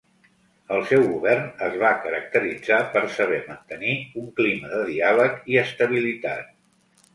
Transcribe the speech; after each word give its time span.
El 0.77 0.85
seu 0.91 1.03
govern 1.09 1.43
es 1.65 1.75
va 1.83 1.91
caracteritzar 2.05 2.79
per 2.97 3.05
saber 3.19 3.39
mantenir 3.51 3.93
un 4.23 4.33
clima 4.41 4.75
de 4.75 4.83
diàleg 4.91 5.49
i 5.55 5.63
estabilitat. 5.67 6.53